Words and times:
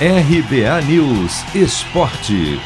RBA 0.00 0.82
News 0.88 1.54
Esporte. 1.54 2.58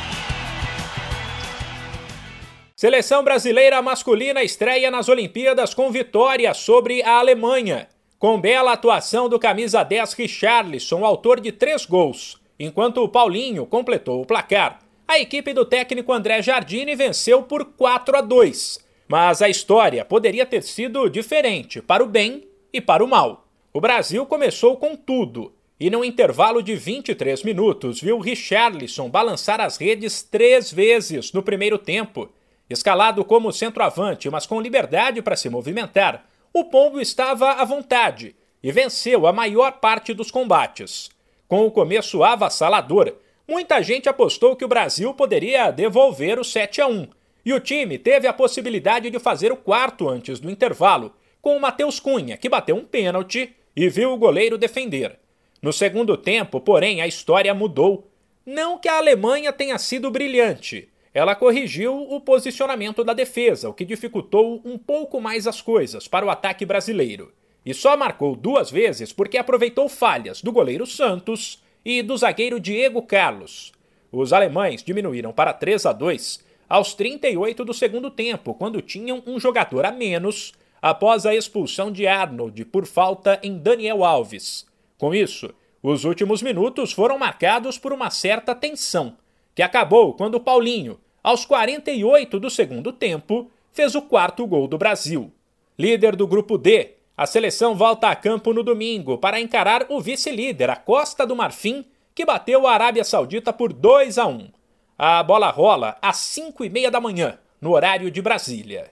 Seleção 2.74 3.22
brasileira 3.22 3.82
masculina 3.82 4.42
estreia 4.42 4.90
nas 4.90 5.10
Olimpíadas 5.10 5.74
com 5.74 5.92
vitória 5.92 6.54
sobre 6.54 7.02
a 7.02 7.18
Alemanha. 7.18 7.86
Com 8.18 8.40
bela 8.40 8.72
atuação 8.72 9.28
do 9.28 9.38
camisa 9.38 9.82
10 9.82 10.14
Richarlison, 10.14 11.04
autor 11.04 11.38
de 11.38 11.52
três 11.52 11.84
gols, 11.84 12.40
enquanto 12.58 13.04
o 13.04 13.08
Paulinho 13.10 13.66
completou 13.66 14.22
o 14.22 14.26
placar. 14.26 14.78
A 15.06 15.18
equipe 15.18 15.52
do 15.52 15.66
técnico 15.66 16.14
André 16.14 16.40
Jardine 16.40 16.96
venceu 16.96 17.42
por 17.42 17.62
4 17.62 18.16
a 18.16 18.20
2. 18.22 18.78
Mas 19.06 19.42
a 19.42 19.50
história 19.50 20.02
poderia 20.02 20.46
ter 20.46 20.62
sido 20.62 21.10
diferente 21.10 21.82
para 21.82 22.02
o 22.02 22.06
bem 22.06 22.48
e 22.72 22.80
para 22.80 23.04
o 23.04 23.06
mal. 23.06 23.46
O 23.70 23.82
Brasil 23.82 24.24
começou 24.24 24.78
com 24.78 24.96
tudo 24.96 25.57
e, 25.80 25.88
num 25.90 26.02
intervalo 26.02 26.62
de 26.62 26.74
23 26.74 27.42
minutos, 27.44 28.00
viu 28.00 28.18
Richarlison 28.18 29.08
balançar 29.08 29.60
as 29.60 29.76
redes 29.76 30.22
três 30.22 30.72
vezes 30.72 31.32
no 31.32 31.42
primeiro 31.42 31.78
tempo. 31.78 32.28
Escalado 32.68 33.24
como 33.24 33.52
centroavante, 33.52 34.28
mas 34.28 34.44
com 34.44 34.60
liberdade 34.60 35.22
para 35.22 35.36
se 35.36 35.48
movimentar, 35.48 36.26
o 36.52 36.64
Pombo 36.64 37.00
estava 37.00 37.52
à 37.52 37.64
vontade 37.64 38.34
e 38.62 38.72
venceu 38.72 39.26
a 39.26 39.32
maior 39.32 39.72
parte 39.72 40.12
dos 40.12 40.30
combates. 40.30 41.10
Com 41.46 41.64
o 41.64 41.70
começo 41.70 42.24
avassalador, 42.24 43.14
muita 43.46 43.80
gente 43.82 44.08
apostou 44.08 44.56
que 44.56 44.64
o 44.64 44.68
Brasil 44.68 45.14
poderia 45.14 45.70
devolver 45.70 46.38
o 46.38 46.44
7 46.44 46.80
a 46.80 46.86
1 46.88 47.06
e 47.44 47.52
o 47.54 47.60
time 47.60 47.96
teve 47.96 48.26
a 48.26 48.32
possibilidade 48.32 49.08
de 49.08 49.18
fazer 49.18 49.52
o 49.52 49.56
quarto 49.56 50.08
antes 50.08 50.40
do 50.40 50.50
intervalo, 50.50 51.14
com 51.40 51.56
o 51.56 51.60
Matheus 51.60 52.00
Cunha, 52.00 52.36
que 52.36 52.48
bateu 52.48 52.76
um 52.76 52.84
pênalti 52.84 53.54
e 53.74 53.88
viu 53.88 54.12
o 54.12 54.18
goleiro 54.18 54.58
defender. 54.58 55.18
No 55.60 55.72
segundo 55.72 56.16
tempo, 56.16 56.60
porém, 56.60 57.00
a 57.00 57.06
história 57.06 57.52
mudou. 57.52 58.08
Não 58.46 58.78
que 58.78 58.88
a 58.88 58.98
Alemanha 58.98 59.52
tenha 59.52 59.76
sido 59.78 60.10
brilhante. 60.10 60.88
Ela 61.12 61.34
corrigiu 61.34 61.94
o 61.94 62.20
posicionamento 62.20 63.02
da 63.02 63.12
defesa, 63.12 63.68
o 63.68 63.74
que 63.74 63.84
dificultou 63.84 64.62
um 64.64 64.78
pouco 64.78 65.20
mais 65.20 65.46
as 65.46 65.60
coisas 65.60 66.06
para 66.06 66.24
o 66.24 66.30
ataque 66.30 66.64
brasileiro. 66.64 67.32
E 67.66 67.74
só 67.74 67.96
marcou 67.96 68.36
duas 68.36 68.70
vezes 68.70 69.12
porque 69.12 69.36
aproveitou 69.36 69.88
falhas 69.88 70.40
do 70.40 70.52
goleiro 70.52 70.86
Santos 70.86 71.62
e 71.84 72.02
do 72.02 72.16
zagueiro 72.16 72.60
Diego 72.60 73.02
Carlos. 73.02 73.72
Os 74.12 74.32
alemães 74.32 74.82
diminuíram 74.82 75.32
para 75.32 75.52
3 75.52 75.86
a 75.86 75.92
2 75.92 76.46
aos 76.68 76.94
38 76.94 77.64
do 77.64 77.74
segundo 77.74 78.10
tempo, 78.10 78.54
quando 78.54 78.80
tinham 78.80 79.22
um 79.26 79.40
jogador 79.40 79.86
a 79.86 79.90
menos 79.90 80.52
após 80.80 81.26
a 81.26 81.34
expulsão 81.34 81.90
de 81.90 82.06
Arnold 82.06 82.64
por 82.66 82.86
falta 82.86 83.40
em 83.42 83.58
Daniel 83.58 84.04
Alves. 84.04 84.67
Com 84.98 85.14
isso, 85.14 85.54
os 85.82 86.04
últimos 86.04 86.42
minutos 86.42 86.92
foram 86.92 87.18
marcados 87.18 87.78
por 87.78 87.92
uma 87.92 88.10
certa 88.10 88.54
tensão, 88.54 89.16
que 89.54 89.62
acabou 89.62 90.12
quando 90.14 90.40
Paulinho, 90.40 90.98
aos 91.22 91.46
48 91.46 92.40
do 92.40 92.50
segundo 92.50 92.92
tempo, 92.92 93.50
fez 93.72 93.94
o 93.94 94.02
quarto 94.02 94.46
gol 94.46 94.66
do 94.66 94.76
Brasil. 94.76 95.32
Líder 95.78 96.16
do 96.16 96.26
grupo 96.26 96.58
D, 96.58 96.96
a 97.16 97.26
seleção 97.26 97.76
volta 97.76 98.08
a 98.08 98.16
campo 98.16 98.52
no 98.52 98.62
domingo 98.62 99.18
para 99.18 99.40
encarar 99.40 99.86
o 99.88 100.00
vice-líder, 100.00 100.70
a 100.70 100.76
Costa 100.76 101.26
do 101.26 101.36
Marfim, 101.36 101.84
que 102.14 102.24
bateu 102.24 102.66
a 102.66 102.72
Arábia 102.72 103.04
Saudita 103.04 103.52
por 103.52 103.72
2 103.72 104.18
a 104.18 104.26
1. 104.26 104.50
A 104.98 105.22
bola 105.22 105.50
rola 105.50 105.96
às 106.02 106.16
5 106.16 106.64
e 106.64 106.68
meia 106.68 106.90
da 106.90 107.00
manhã, 107.00 107.38
no 107.60 107.72
horário 107.72 108.10
de 108.10 108.20
Brasília. 108.20 108.90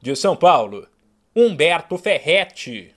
De 0.00 0.14
São 0.14 0.36
Paulo, 0.36 0.86
Humberto 1.34 1.98
Ferretti. 1.98 2.94